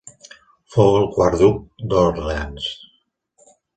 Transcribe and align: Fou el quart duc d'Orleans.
Fou 0.75 0.95
el 1.01 1.05
quart 1.17 1.37
duc 1.41 1.85
d'Orleans. 1.91 2.67